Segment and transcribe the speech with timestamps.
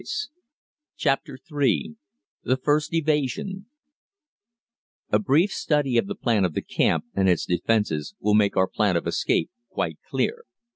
[0.97, 1.93] ]CHAPTER III
[2.41, 3.67] THE FIRST EVASION
[5.11, 8.67] A brief study of the plan of the camp and its defenses will make our
[8.67, 10.45] plan of escape quite clear.